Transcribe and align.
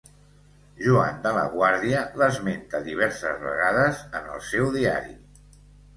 Joan 0.85 1.19
de 1.25 1.33
la 1.35 1.43
Guàrdia 1.55 2.01
l'esmenta 2.21 2.81
diverses 2.89 3.41
vegades 3.47 4.03
en 4.21 4.35
el 4.37 4.45
seu 4.49 4.73
Diari. 4.79 5.19